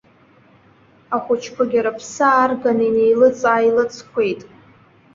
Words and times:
Ахәыҷқәагьы 1.15 1.79
рыԥсы 1.85 2.19
аарган, 2.31 2.79
инеилыҵ-ааилыҵқәеит. 2.87 4.41